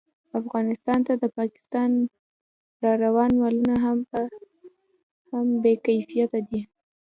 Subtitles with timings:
[0.39, 1.89] افغانستان ته د پاکستان
[2.83, 3.75] راروان مالونه
[5.33, 6.59] هم بې کیفیته دي